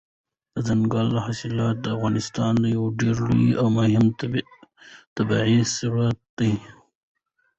دځنګل 0.53 1.09
حاصلات 1.25 1.75
د 1.81 1.85
افغانستان 1.95 2.55
یو 2.75 2.83
ډېر 3.01 3.15
لوی 3.27 3.49
او 3.61 3.67
مهم 3.77 4.05
طبعي 5.15 5.59
ثروت 5.75 6.19
دی. 6.37 6.53